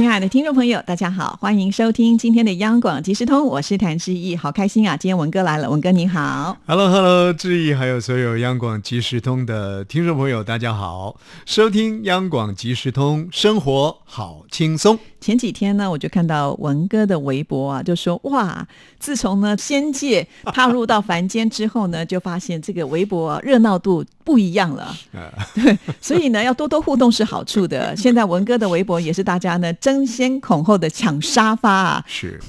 [0.00, 4.96] 亲爱的听众朋友，大家好，欢迎收听今天的央广即时通，我是谭志毅，好开心啊！
[4.96, 14.98] 今天文哥来了，文哥你好，Hello Hello，志毅还有所有央广即时通的听众朋友，大家好，收听央广即时通，生活好轻松。
[15.20, 18.66] 前几天呢，我就看到文哥的微博啊，就说哇，
[18.98, 24.96] 自从呢仙界踏入到凡间之后呢，就发现这个微博热闹度不一样了。
[25.54, 27.94] 对，所以呢，要多多互动是好处的。
[27.96, 32.04] 现在文哥的微博也是大家呢争先恐后的抢沙发啊。
[32.06, 32.40] 是。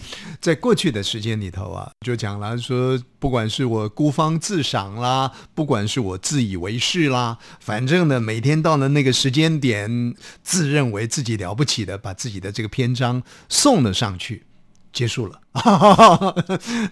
[0.41, 14.47] 在过去的时间里头啊，就讲了说，不管是我孤芳自赏啦，不管是我自以为是啦，反正呢，每天到了那个时间点，自认为自己了不起的，把自己的这个篇章送了上去，
[14.91, 15.39] 结束了。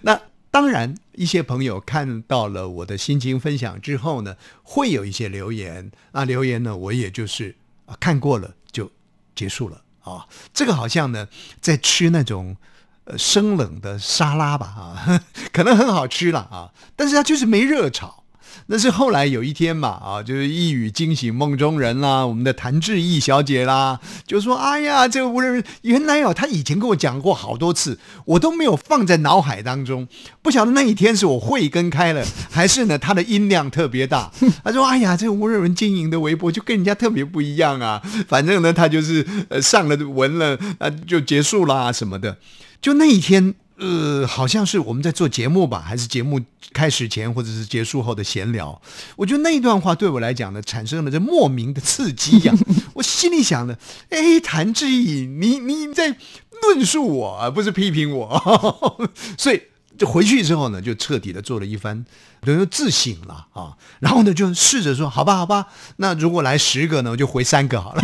[0.02, 0.20] 那
[0.52, 5.90] 当然，一些朋友看到了我的心情分享之后呢，会有一些留言。
[6.12, 7.56] 那留言呢，我也就是
[7.98, 8.92] 看过了就
[9.34, 10.28] 结束了啊。
[10.54, 11.26] 这个好像呢，
[11.60, 12.56] 在吃那种。
[13.04, 15.20] 呃生冷的沙拉吧，啊，
[15.52, 18.19] 可能很好吃了啊，但是它就是没热炒。
[18.66, 30.06] 那是后来有一天嘛，啊，就是一语惊醒梦中人啦，我们的谭志毅小姐啦，就说：“哎呀，这个无人原来哦，她以前跟我讲过好多次，我都没有放在脑海当中。
[30.42, 34.30] 不晓得那一天是我慧根开了，还是呢，她的音量特别大。
[34.62, 42.36] 她说：‘哎呀，这个吴人文经营的微博就跟人家特别不一样啊。’反正呢，她就是呃上了文了，啊，就结束啦什么的。”
[42.80, 46.38] 就那一天，呃，好像是我们在做节目吧，还是节目
[46.74, 48.80] 开始前或者是结束后的闲聊。
[49.16, 52.54] 我觉得那一段话对我来讲呢，产生了这莫名的刺激呀。
[52.94, 53.78] 我心里想的，
[54.10, 56.14] 哎，谭志毅，你你在
[56.62, 59.00] 论述我，而不是批评我。
[59.38, 59.62] 所以
[59.98, 62.04] 就回去之后呢，就彻底的做了一番，
[62.42, 63.72] 等于自省了啊。
[64.00, 68.02] 然后呢，就试着说，好吧，好吧，那如果来十个呢，我就回三个好了。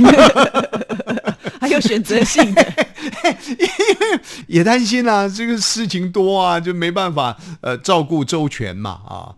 [1.80, 2.86] 选择性的。
[3.46, 9.30] 因为也担心啊，这个事情多啊，就没办法呃照顾周全嘛啊，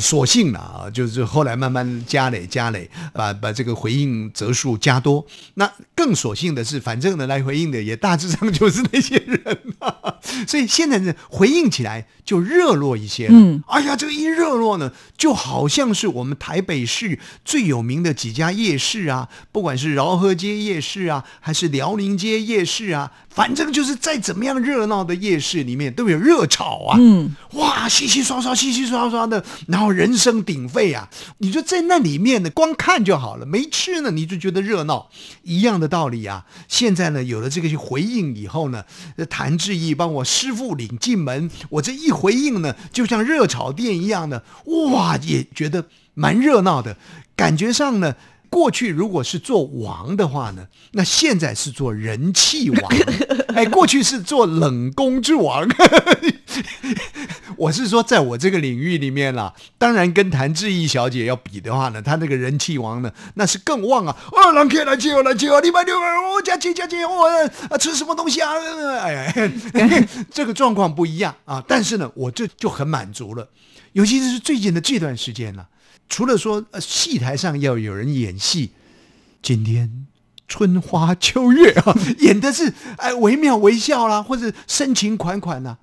[0.00, 5.26] 索性了啊，就是后来慢慢加累加累，把把这个回应则数加多。
[5.54, 10.14] 那更索性的是，反正呢来回应的也大致上就是那些人啊，
[10.46, 13.34] 所以现在呢回应起来就热络一些了。
[13.34, 23.12] 嗯，哎呀，这个一热络呢，就好像是我们台北市最有名的几家夜市啊，不管是饶河街夜市啊，还是辽宁街夜市啊。
[23.38, 31.08] 反正就是再怎么样热闹的夜市里面都有热炒啊，嗯，哇，稀稀刷刷，稀稀刷刷的，然后人声鼎沸啊，
[31.38, 35.08] 你就在那里面呢，光看就好了，没吃呢，你就觉得热闹，
[35.44, 36.44] 一样的道理啊。
[36.66, 38.82] 现在呢，有了这个回应以后呢，
[39.30, 44.42] 谭志毅帮我师傅领进门，我这一回应呢，就像热炒店一样的，
[44.90, 45.84] 哇，也觉得
[46.14, 46.96] 蛮热闹的，
[47.36, 48.16] 感觉上呢。
[48.50, 52.92] 过去如果是做王的话呢，那现在是做人气王。
[53.54, 55.66] 哎，过去是做冷宫之王。
[57.56, 64.16] 我是说，在我这个领域里面啦，当然跟谭志毅小姐要比的话呢，她那个人气王呢，那是更旺啊！
[64.32, 67.26] 哦，来客来接我来接我，礼拜六我家姐家姐我
[67.68, 68.52] 啊吃什么东西啊？
[69.00, 69.34] 哎呀，
[70.30, 71.62] 这个状况不一样啊！
[71.66, 73.48] 但是呢，我这就很满足了，
[73.92, 75.66] 尤其是最近的这段时间了。
[76.08, 78.70] 除了说呃戏台上要有人演戏，
[79.42, 80.06] 今天
[80.46, 85.78] 春花秋月啊， 演的是哎惟妙惟肖啦，或者深情款款呐。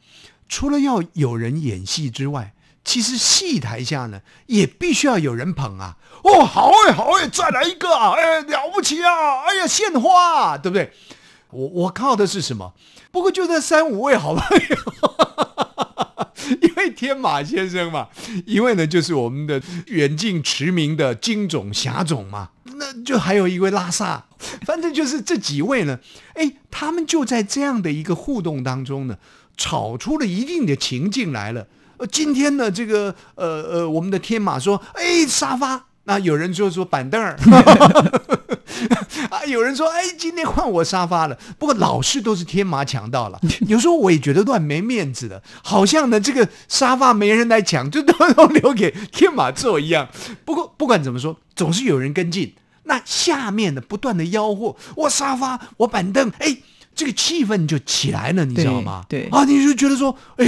[0.48, 2.54] 除了要有人演戏之外，
[2.84, 5.98] 其实戏台下呢也必须要有人捧啊。
[6.24, 10.92] 哦，好哎，好哎，再来一个啊，哎了不起啊，哎呀献花，对不对？
[11.52, 12.74] 我我靠的是什么？
[13.12, 15.45] 不过就这三五位好朋友。
[16.62, 18.08] 因为天马先生嘛，
[18.46, 24.26] 一位呢就是我们的远近驰名的金种侠种嘛，那就还有一位拉萨，
[24.66, 26.00] 反正就是这几位呢，
[26.34, 29.18] 哎，他们就在这样的一个互动当中呢，
[29.58, 31.68] 炒出了一定的情境来了。
[31.98, 37.38] 呃，今天呢，这个呃呃，我们的天马说，哎，沙发，那有人就说板凳儿。
[39.30, 39.46] 啊！
[39.46, 43.40] 有人说：“哎，今天换我沙发了。”不过老是都是天马抢到了。
[43.68, 50.10] 有时候我也觉得乱没面子的，好像呢这个沙发没人来抢，就都都留给天马坐一样。
[50.44, 52.56] 不过不管怎么说，总是有人跟进。
[52.84, 56.58] 那下面的不断的吆喝：“我沙发，我板凳。”哎，
[56.94, 59.06] 这个气氛就起来了，你知道吗？
[59.10, 60.46] 对对啊，你就觉得说，哎，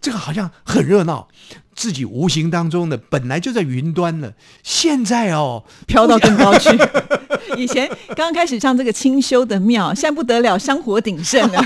[0.00, 1.26] 这个好像很热闹，
[1.74, 4.32] 自己无形当中的本来就在云端了，
[4.62, 6.70] 现在哦，飘到更高去。
[7.56, 11.62] 以前刚开始上这个清修的庙，现在不得了，香火鼎盛了。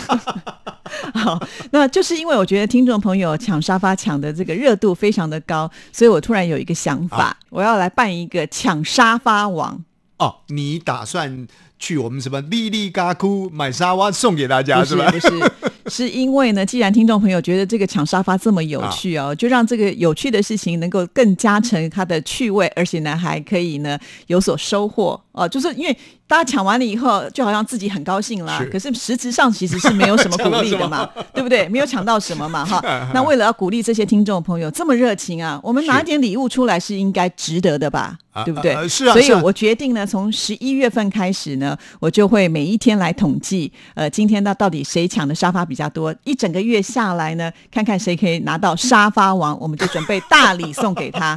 [1.15, 1.41] 好，
[1.71, 9.85] 那就是因为我觉得听众朋友抢沙发抢的这个热度非常的高，所以我突然有一个想法，啊我要来办一个抢沙发王。
[10.19, 11.47] 哦，你打算
[11.79, 15.11] 去我们什么丽丽嘎库买沙发送给大家不是吧？
[15.11, 15.51] 不是，是
[16.13, 25.49] 因为呢，既然听众朋友觉得这个抢沙发这么有趣哦，就让这个有趣的事情能够更加成它的趣味，而且呢还可以呢有所收获哦。
[25.49, 25.97] 就是因为
[26.27, 31.69] 大家抢完了以后，就好像自己很高兴啦是，可是实质上其实是没有什么 鼓励的嘛，对不对？
[31.69, 32.81] 没有抢到什么嘛，哈。
[33.15, 38.19] 那为了要鼓励这些听众朋友这么热情啊，我们拿一点礼物出来是应该值得的吧？
[38.33, 38.73] 啊对不对？
[38.73, 51.37] 啊是啊是啊所以我决定呢，从十一月份开始呢，我就会每一天来统计，呃，今天到到底谁抢的沙发比较多，一整个月下来呢，看看谁可以拿到沙发王，我们就准备大礼送给他。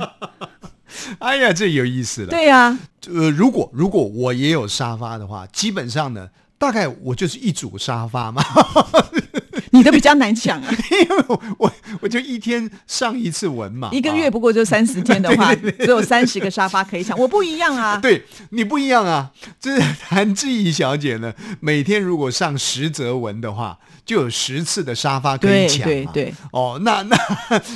[1.19, 2.27] 哎呀，这有意思了。
[2.27, 2.77] 对呀、
[3.07, 8.43] 呃，如果如果我也有沙发的话，基本上呢，大概我就是一组沙发嘛，
[9.71, 17.17] 你的比较难抢啊， 因为我我我就一天上一次文嘛，一个月啊不过就三十天的话，只有三十个沙发可以抢。
[17.17, 26.33] 我不一样啊，对你不一样啊，这谭志怡小姐呢，每天如果上十则文的话，就有十次的沙发可以对抢对对对。
[26.51, 27.17] 哦，那那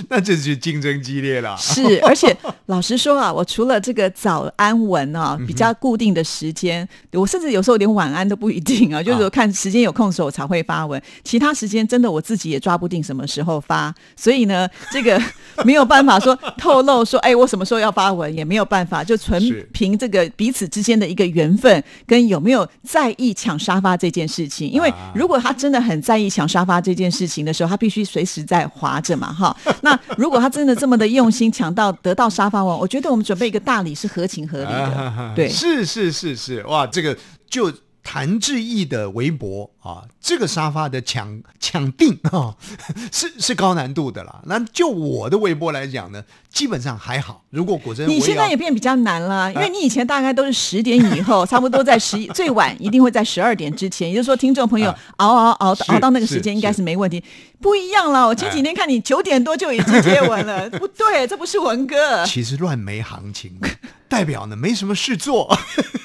[0.10, 1.56] 那这就竞争激烈了。
[1.58, 2.36] 是，而且
[2.68, 15.22] 老实说啊，我除了这个早安文啊嗯比较固定的时间，我甚至有时候连晚安都不一定啊，就是说看时间有空的时候我才会发文，其他时间真的我自己也抓不定什么时候发，所以呢，这个
[15.64, 19.42] 没有办法说透露说，哎，我什么时候要发文也没有办法，就纯
[19.72, 25.12] 凭这个彼此之间的一个缘分跟有没有在意抢沙发这件事情，因为啊。
[25.16, 29.56] 如果他真的很在意抢沙发这件事情的时候，他必须随时在划着嘛，哈。
[29.82, 35.50] 那如果他真的这么的用心抢到得到沙发王，我觉得我们准备一个大礼是合情合理的，对。
[35.50, 37.18] 是是是是，哇，这个
[37.50, 37.72] 就
[38.08, 42.56] 谭志毅的微博啊，这个沙发的抢抢定啊，
[43.12, 44.42] 是是高难度的啦。
[44.46, 47.44] 那就我的微博来讲呢，基本上还好。
[47.50, 54.08] 如果果真你现在也变比较难了，因为你以前大概都是十点以后， 差不多在十一，最晚一定会在十二点之前。
[54.10, 57.24] 也就是说，听众朋友啊熬熬熬熬到那个是时间应该是是没问题。
[57.60, 62.24] 不一样了，我前几天看你九点多就已经接吻了， 不对，这不是文哥。
[62.26, 63.60] 其实乱没行情，
[64.08, 65.58] 代表呢没什么事做，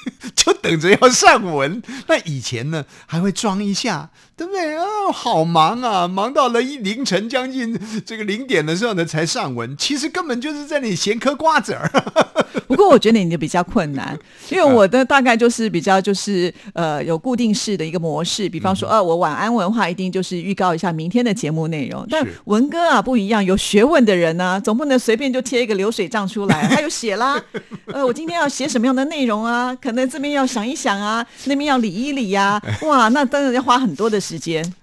[0.61, 1.81] 等着要上文。
[2.07, 4.77] 那以前呢还会装一下，对不对？
[4.77, 11.89] 啊，好忙啊，忙到了一凌晨将近这个零点的时候呢才上文，其实根本就是在那里闲嗑瓜子儿。
[12.67, 14.17] 不过我觉得你的比较困难，
[14.49, 27.41] 因为我的大概就是比较就是呃有固定式的一个模式，比方说呃我晚安文化一定就是预告一下明天的节目内容，但文哥啊不一样，有学问的人呢、总不能随便就贴一个流水账出来， 他有写啦，
[27.87, 34.73] 呃我今天要写什么样的内容啊，可能这边要想一想啊，那边要理一理呀、哇，那当然要花很多的时间。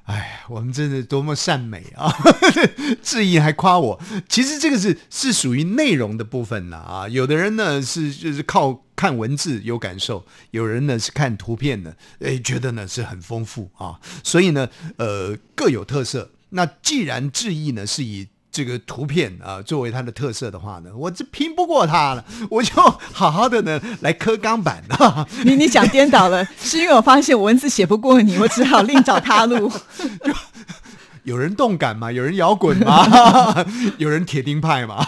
[0.49, 2.13] 我们真的多么善美啊！
[3.03, 7.09] 志毅还夸我，其实这个是是属于内容的部分了啊。
[7.09, 14.01] 有的人呢是就是靠看文字有感受，有人呢是看图片的，哎，觉得呢是很丰富啊。
[14.25, 16.31] 所以呢，呃，各有特色。
[16.51, 18.29] 那既然志毅呢是以
[18.59, 22.75] 这个图片啊作为它的特色的话呢，我这拼不过他了， 我就
[23.13, 25.25] 好好的呢来磕钢板啊。
[25.47, 29.71] 你你讲颠倒了，是因为我发现我文字写不过你，我只好另找他路。
[31.23, 33.65] 有人动感嘛，有人摇滚嘛，
[33.99, 35.07] 有人铁钉派嘛，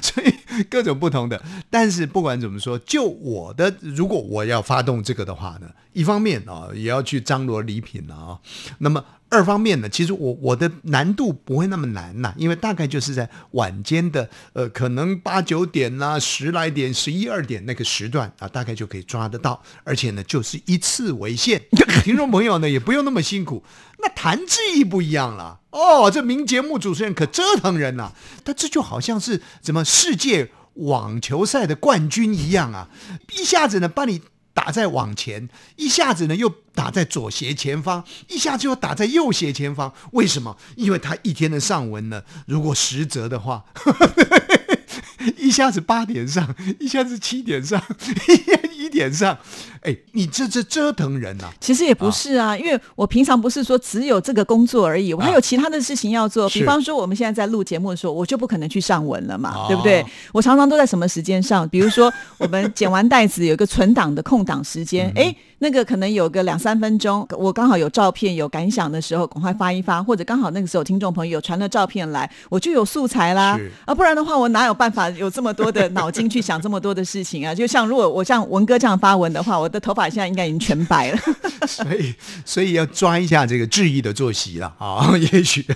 [0.00, 1.42] 所以各种不同的。
[1.68, 5.66] 但是不管怎么说，就我的，如果我要发动这个的话呢，
[5.98, 8.38] 一方面啊，也要去张罗礼品了啊。
[8.78, 21.60] 那么二方面呢，其实我我的难度不会那么难呐、因为大概就是在晚间的呃，可能八九点啦、十来点、十一二点那个时段啊，大概就可以抓得到，而且呢，就是一次为限。
[22.04, 23.62] 听众朋友呢，也不用那么辛苦。
[23.98, 28.12] 那谭志毅不一样了哦，这名节目主持人可折腾人呐、
[28.44, 32.88] 他这就好像是怎么世界网球赛的冠军一样啊，
[33.36, 34.22] 一下子呢把你。
[34.58, 39.94] 打在往前，一下子呢又打在左斜前方，一下子又打在右斜前方。
[40.14, 40.56] 为什么？
[40.74, 43.64] 因为他一天的上文呢，如果十则的话，
[45.38, 47.80] 一下子八点上，一下子七点上，
[48.98, 49.36] 点上，
[49.82, 56.48] 哎，你这这折腾人呐、其实也不是啊，因为我平常不是说只有这个工作而已，我还有其他的事情要做。
[56.48, 60.04] 是比方说，我们现在在录节目的时候，我就不可能去上文了嘛，哦对不对？
[60.32, 61.68] 我常常都在什么时间上？
[61.68, 73.58] 比如说，我们剪完袋子有一个存档的空档时间，哎、那个可能有个两三分钟，我刚好有照片有感想的时候，赶快发一发，或者刚好那个时候听众朋友传了照片来，我就有素材啦。
[73.84, 77.52] 啊，不然的话，我哪有办法有这么多的脑筋去想这么多的事情啊？
[77.56, 81.18] 就像如果我像文哥这样发文的话，我的头发现在应该已经全白了。
[81.66, 85.66] 所以所以要抓一下这个质疑的作息了啊， 也许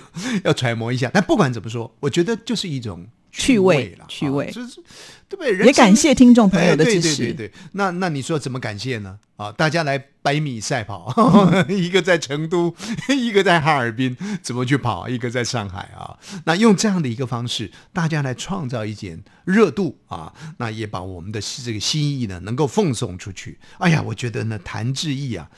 [0.43, 1.11] 要揣摩一下。
[1.13, 4.79] 但不管怎么说，我觉得就是一种趣味味了，趣味啊就是
[5.27, 5.65] 对不对？
[5.65, 7.17] 也感谢听众朋友的哎支持。
[7.17, 9.17] 对对对对，那那你说怎么感谢呢？
[9.35, 11.11] 啊，大家来百米赛跑，
[11.67, 12.73] 一个在成都，
[13.09, 15.09] 一个在哈尔滨，怎么去跑？
[15.09, 16.17] 一个在上海啊。
[16.45, 23.57] 那用这样的一个方式，大家来创造一点热度啊，那也把我们的这个心意呢，能够奉送出去。
[23.79, 25.49] 哎呀，我觉得呢，谭志毅啊。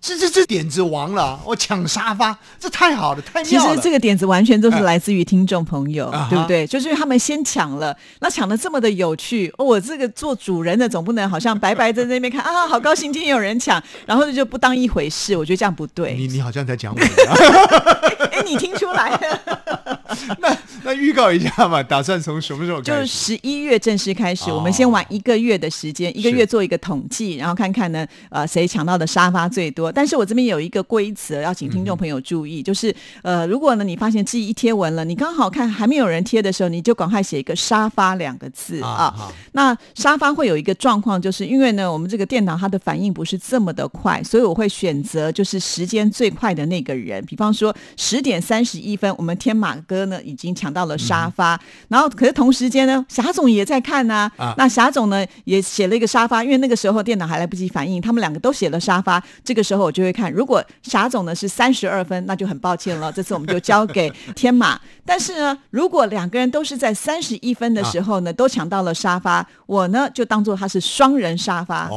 [0.00, 3.70] 这这这点子王了，我抢沙发，这太好了，太其妙了。
[3.70, 6.66] 其实这个点子完全都是来自于听众朋友，啊对不对？
[6.66, 16.14] 就是他们先抢了，那抢的这么的有趣，哦，我这个做主人的总不能好像白白在那边看啊，好高兴今天有人抢，然后就不当一回事，我觉得这样不对。
[16.14, 17.00] 你你好像在讲我。
[18.30, 19.95] 哎，你听出来了？
[20.38, 23.34] 那那预告一下嘛，打算从什么时候就是开始？
[23.34, 29.90] 十一月正式开始，哦我们先玩一个月的时间，一个月做一个统计，然后看看呢，呃，谁抢到的沙发最多。
[29.90, 38.88] 但是我这边有一个规则，要请听众朋友注意，就是呃，如果呢你发现自己一贴文了，你刚好看还没有人贴的时候，你就赶快写一个沙发两个字啊。
[38.88, 47.24] 啊那沙发会有一个状况，就是因为呢，我们这个电脑它的反应不是这么的快，所以我会选择就是时间最快的那个人。
[47.24, 59.22] 比方说十点三十一分，我们天马哥呢已经抢到了沙发，然后可是同时间呢，霞总也在看呐、啊那霞总呢也写了一个沙发，因为那个时候电脑还来不及反应，他们两个都写了沙发。
[59.42, 64.78] 这个时候我就会看，如果霞总呢是三十二分，那就很抱歉了，这次我们就交给 天马。
[65.04, 71.88] 但是呢，如果两个人都是在三十一分的时候呢，都抢到了沙发，我呢就当做他是双人沙发，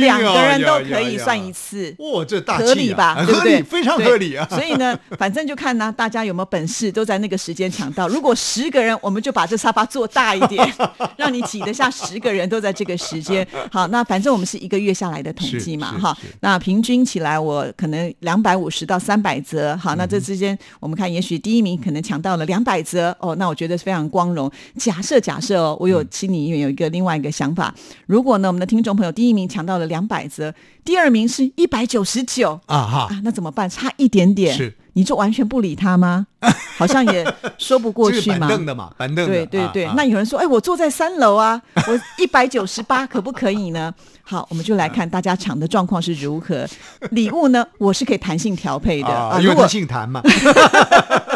[0.00, 1.94] 两个人都可以算一次。
[1.98, 3.14] 哇，这大、啊、合理吧？
[3.16, 3.52] 很对不对？
[3.52, 4.46] 合理，非常合理啊！
[4.48, 8.08] 所以呢，反正就看呢，大家有没有本事，都在那个时间抢到。
[8.08, 10.74] 如果十个人，我们就把这沙发做大一点，
[11.16, 13.46] 让你挤得下十个人都在这个时间。
[13.70, 16.34] 好，那反正我们是一个月下来的统计嘛，哈是是是。
[16.40, 19.76] 那平均起来，我可能两百五十到三百折。
[19.76, 24.50] 好，那这之间我们看，也许第一名可能抢到了两百折哦，那我觉得非常光荣。
[24.76, 27.74] 假设假设哦，我有心里面有一个另外一个想法，
[28.06, 30.52] 如果呢，我们的听众朋友第一名抢到了两百折，
[30.84, 32.58] 第二名是一百九十九。
[32.66, 33.68] 啊哈，啊，那怎么办？
[33.68, 36.26] 差一点点，是你就完全不理他吗？
[36.76, 37.24] 好像也
[37.56, 38.34] 说不过去嘛。
[38.34, 43.94] 个板凳的嘛，板凳的，对对对，啊那有人说，哎，我坐在三楼啊， 我一百九十八，可不可以呢？
[44.24, 46.66] 好，我们就来看大家抢的状况是如何。
[47.12, 49.38] 礼物呢，我是可以弹性调配的啊，啊。
[49.40, 50.20] 如果因为他姓谭嘛，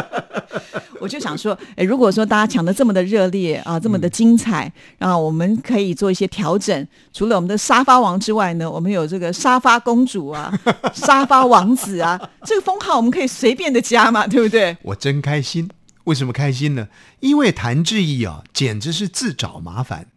[1.00, 6.86] 我就想说，哎，如果说大家抢的这么的热烈啊，这么的精彩，然后我们可以做一些调整。
[7.12, 10.52] 除了我们的沙发王之外呢，我们有这个沙发公主啊、
[10.94, 14.76] 沙发王子啊，这个封号我们可以随便的加嘛，对不对？
[14.82, 15.68] 我真开心。
[16.04, 16.88] 为什么开心呢？
[17.20, 20.06] 因为谭志毅啊，简直是自找麻烦。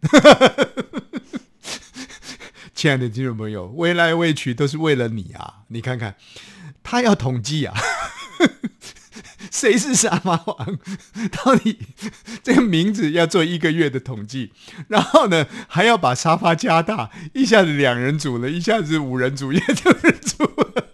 [2.74, 5.62] 亲爱的听众朋友，为来为去都是为了你啊！
[5.68, 6.16] 你看看，
[6.82, 7.74] 他要统计啊，
[9.50, 10.78] 谁是沙发王？
[11.32, 11.78] 到底
[12.42, 14.52] 这个名字要做一个月的统计，
[14.88, 20.85] 然后呢，还要把沙发加大，一下子两人组了，一下子五人组，也六人组了。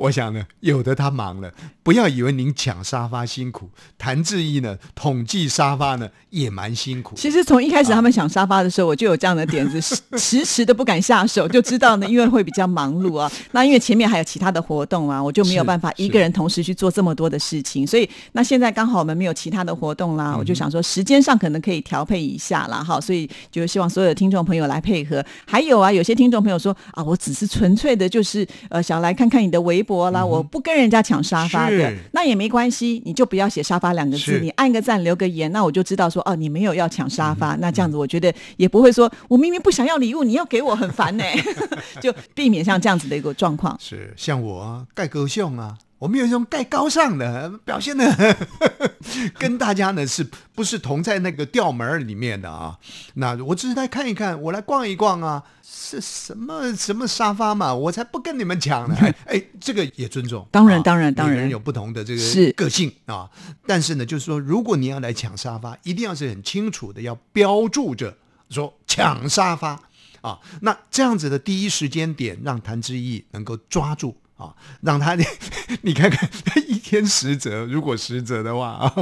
[0.00, 1.52] 我想呢，有的他忙了，
[1.82, 7.14] 不要以为您抢沙发辛苦，谭志毅呢统计沙发呢也蛮辛苦。
[7.16, 9.78] 其实从一开始他们抢沙发的时候，我就有这样的 点子，
[10.16, 13.30] 迟迟的不敢下手，就知道呢，因为会比较忙碌啊。
[13.52, 17.86] 那因为前面还有其他的活动啊，我就没有办法一个人同时去做这么多的事情。
[17.86, 22.98] 所以那现在刚好我们没有其他的活动啦，我就想说时间上可能可以调配一下啦，哈。
[22.98, 25.22] 所以就希望所有的听众朋友来配合。
[25.46, 41.24] 还有啊，有些听众朋友说啊，我只是纯粹的就是呃想来看看你的微博啦，我不跟人家抢沙发的，那也没关系，你就不要写沙发两个字，你按个赞留个言，那我就知道说哦，你没有要抢沙发，那这样子我觉得也不会说我明明不想要礼物，你要给我很烦呢、
[42.00, 43.76] 就避免像这样子的一个状况。
[43.80, 48.36] 是像我啊盖高雄啊，我们有一种盖高尚的表现的，
[49.38, 52.76] 跟大家呢是不是同在那个调门儿里面的啊？
[53.14, 55.42] 那我只是来看一看，我来逛一逛啊，
[55.72, 58.96] 是什么什么沙发嘛，我才不跟你们抢呢！
[59.00, 63.30] 哎哎，这个也尊重，当然啊当然当然每个人有不同的这是个个性啊。
[63.66, 68.16] 但是呢，就是说，如果你要来抢沙发，一定要是很清楚的，要标注着
[68.48, 69.80] 说抢沙发。
[70.22, 70.40] 啊。
[70.62, 75.16] 那这样子的第一时间点，让谭志毅能够抓住啊，让他
[75.82, 76.28] 你看看
[76.66, 78.92] 一天十折，如果十折的话啊，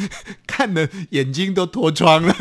[0.46, 2.36] 看的眼睛都脱窗了。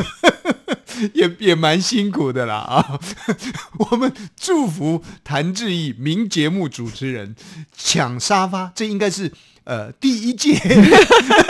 [1.13, 2.99] 也也蛮辛苦的啦啊！
[3.91, 7.35] 我们祝福谭志毅，名节目主持人
[7.75, 9.31] 抢沙发，这应该是
[9.63, 10.55] 呃 第一届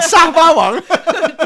[0.10, 0.82] 沙发王，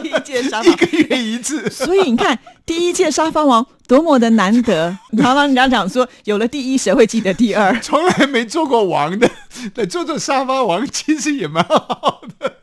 [0.02, 4.98] 第一届沙发一个月一次，所以你看第一届沙发王多么的难得。
[5.18, 7.78] 常常人家讲说，有了第一，谁会记得第二？
[7.82, 9.30] 从来没做过王的，
[9.74, 12.56] 对做做沙发王，其实也蛮好的。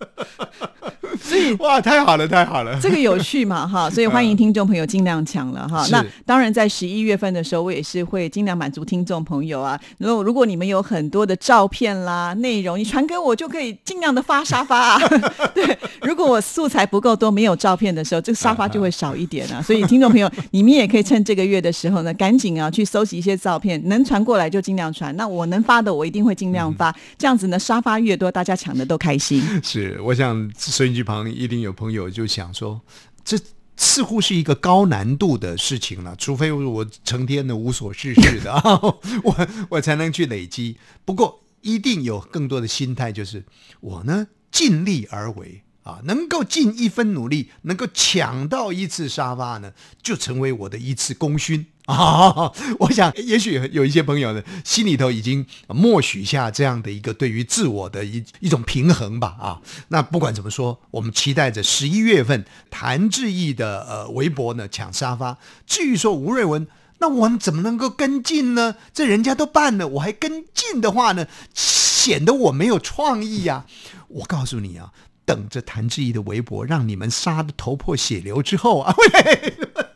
[1.22, 5.86] 所以哇，太好了，太好了，这个有趣嘛哈， 所以欢迎听众朋友尽量抢了哈。
[5.90, 9.78] 那当然，在十一月份的时候，我也是会尽量满足听众朋友啊。
[9.98, 15.00] 如果如果你们有很多的照片啦、内容，你传给我就可以尽量的发沙发啊。
[15.54, 19.60] 对，如果我素材不够多，没有照片的时候，这个沙发就会少一点啊。
[19.62, 25.14] 所以听众朋友，你们也可以趁这个月的时候呢，赶紧啊去搜集一些照片，能传过来就尽量传。
[25.16, 26.94] 那我能发的，我一定会尽量发。
[27.16, 29.42] 这样子呢，沙发越多，大家抢的都开心。
[29.62, 32.82] 是，我想收音机旁一定有朋友就想说，
[33.24, 33.38] 这
[33.78, 38.78] 似乎是一个高难度的事情了，除非我成天的无所事事的 啊，
[39.24, 40.76] 我我才能去累积。
[41.06, 43.42] 不过一定有更多的心态，就是
[43.80, 45.62] 我呢尽力而为。
[45.84, 49.72] 啊，能够尽一分努力，能够抢到一次沙发呢，
[50.02, 52.52] 就成为我的一次功勋啊！
[52.78, 59.60] 我想，也许有一些朋友呢，心里头已经默许下这样的一个对于自我的一一种平衡吧啊！
[59.88, 65.38] 那不管怎么说，我们期待着十一月份谭志毅的呃微博呢抢沙发。
[65.66, 66.68] 至于说吴瑞文，
[66.98, 68.74] 那我们怎么能够跟进呢？
[68.92, 73.64] 这人家都办了，我还跟进的话呢，显得我没有创意呀！
[74.08, 74.92] 我告诉你啊。
[75.24, 79.87] 等着谭志毅的微博，让你们杀的头破血流之后啊，没有没有，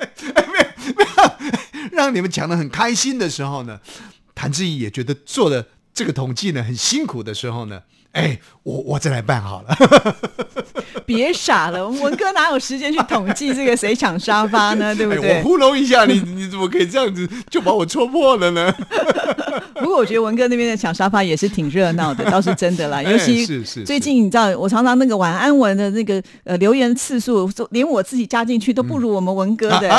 [1.92, 3.78] 让你们讲的很开心的时候呢，
[4.34, 7.82] 谭志毅也觉得做的这个统计呢很辛苦的时候呢。
[8.12, 9.74] 哎，我我再来办好了。
[11.06, 14.92] 别傻了，文哥哪有时间去统计这个谁抢沙发呢？
[14.96, 15.38] 对不对？
[15.38, 18.70] 我糊弄一下你，你怎么可以这样子就把我戳破了呢？
[19.80, 23.02] 不过我觉得文哥那边的抢沙发也是挺热闹的，倒是真的啦。
[23.02, 29.90] 尤其是是最近你知道，我常常那个晚安文的那个呃留言次数，连我自己加进去都不如我们文哥的。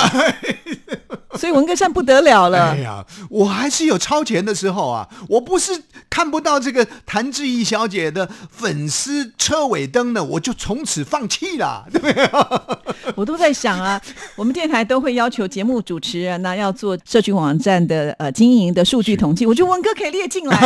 [1.40, 2.72] 所以文哥现在不得了了。
[2.72, 5.08] 哎呀，我还是有超前的时候啊！
[5.28, 12.30] 我不是看不到这个谭志毅小姐的粉丝车尾灯呢，我就从此放弃了， 对不对？
[13.16, 14.00] 我都在想啊，
[14.36, 20.58] 我们电台都会要求节目主持人呢要做社群网站的呃经营的数据统计，我觉得文哥可以列进来。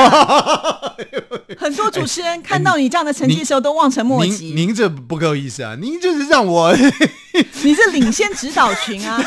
[1.58, 4.54] 很多主持人看到你这样的成绩的时候都望尘莫及。
[4.54, 5.76] 您这不够意思啊！
[5.80, 6.76] 您这是让我，
[7.64, 9.24] 你是领先指导群啊。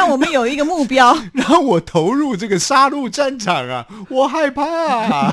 [0.00, 3.84] 让我们有一个目标， 让我投入这个杀戮战场啊！
[4.08, 5.30] 我害怕。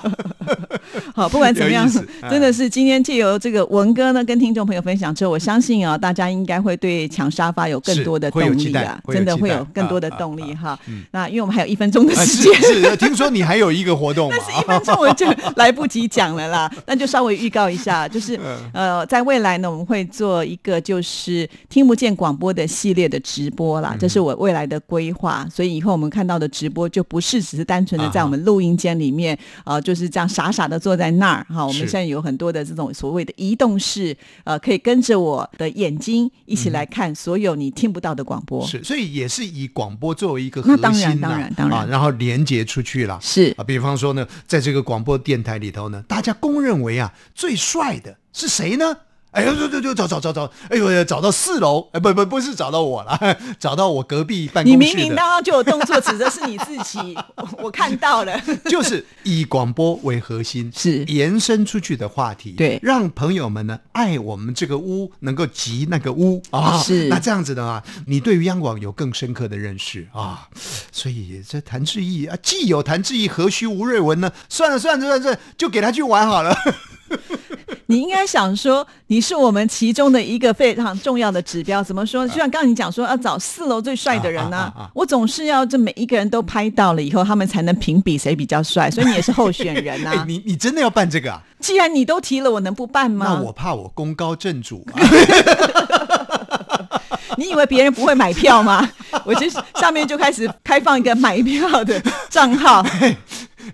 [1.15, 1.89] 好，不管怎么样，
[2.29, 10.77] 真的是今天借由这个文哥呢，跟听众朋友分享之后，我相信啊，大家应该会对抢沙发有更多的动力啊，真的会有更多的动力哈。
[11.11, 16.69] 那因为我们还有一分钟的时间，是 听说你还有一个活动，但是一分钟我就来不及讲了啦。
[16.85, 18.37] 那就稍微预告一下，就是
[18.73, 24.57] 呃，在未来呢，我们会做一个就是听不见广播的系列的直播啦，这是我未来。
[24.57, 31.65] 来的规划，所以以后我们看到的直播就不是只是单纯的在我们录音间里面啊，就是这样傻傻的坐在那儿哈。
[31.65, 38.63] 我们现在有很多的这种所谓的移动式，呃，可以跟着我的眼睛一起来看所有你听不到的广播。
[38.67, 43.17] 是，所以也是以广播作为一个核心，当然当然当然，然后连接出去了。
[43.19, 48.95] 是啊，比方说呢，在这个广播电台里头呢，大家公认为啊最帅的是谁呢？
[49.37, 57.15] 哎呦，对对对，找找找找，哎呦，找到四楼，哎，不不不是找到我了， 找到我隔壁办公室你明明刚刚就有动作，指的是你自己，
[57.61, 61.05] 我看到了， 就是以广播为核心，是。
[61.05, 67.07] 延伸出去的话题，对，让朋友们呢爱我们这个屋，能够集那个屋啊，是。
[67.07, 70.47] 那这样子的话，你对于央广有更深刻的认识啊，
[70.91, 74.31] 所以这谭志毅啊，既有谭志毅，何须吴瑞文呢？
[74.49, 76.55] 算了算了算了，就给他去玩好了。
[77.89, 81.81] 你应该想说，你是我们其中的一个非常重要的指标。
[81.81, 82.27] 怎么说？
[82.27, 84.71] 就像刚刚你讲说，要找四楼最帅的人呢。
[84.93, 88.91] 我总是要这每一个人都拍到了以后，他们才能评比谁比较帅。
[88.91, 90.23] 所以你也是候选人啊！
[90.27, 91.41] 你你真的要办这个啊？
[91.59, 93.25] 既然你都提了，我能不办吗？
[93.27, 94.99] 那我怕我功高震主啊。
[97.37, 98.89] 你以为别人不会买票吗？
[99.23, 102.83] 我就下面就开始开放一个买票的账号。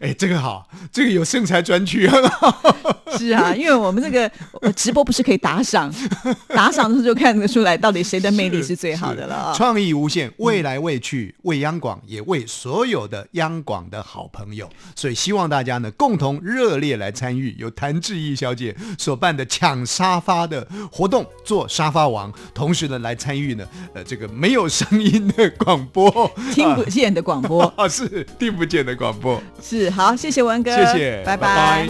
[0.03, 2.75] 哎，这个好，这个有剩菜专区很好。
[3.17, 4.29] 是啊，因为我们这个
[4.61, 5.93] 呃直播不是可以打赏，
[6.49, 9.53] 打赏的时候就看得出来到底谁的魅力是最好的了啊。
[9.55, 27.61] 创意无限，未来未去，为央广，也为所有的央广的好朋友，所以希望大家呢共同热烈来参与由谭志毅小姐所办的抢沙发的活动，做沙发王，同时呢来参与呢呃这个没有声音的广播，听不见的广播。
[27.77, 31.87] 啊 是听不见的广播，是好，谢谢文哥，谢谢，拜拜。